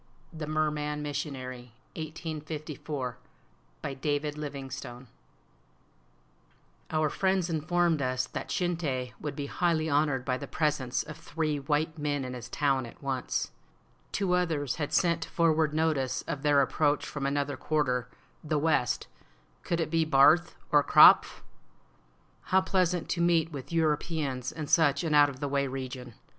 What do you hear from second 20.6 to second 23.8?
or Krapf? How pleasant to meet with